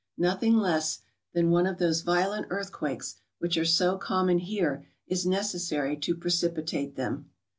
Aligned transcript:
Nothing 0.17 0.57
less 0.57 1.01
than 1.33 1.51
one 1.51 1.67
of 1.67 1.77
those 1.77 2.01
violent 2.01 2.47
earthquakes, 2.49 3.17
which 3.37 3.55
are 3.55 3.63
so 3.65 3.99
common 3.99 4.39
here, 4.39 4.87
is 5.05 5.27
necessary 5.27 5.95
to 5.97 6.15
precipitate 6.15 6.95
them. 6.95 7.29